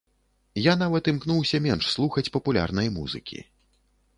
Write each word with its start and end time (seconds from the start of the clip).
Я 0.67 0.73
нават 0.83 1.09
імкнуся 1.11 1.61
менш 1.67 1.91
слухаць 1.97 2.31
папулярнай 2.39 2.87
музыкі. 2.99 3.39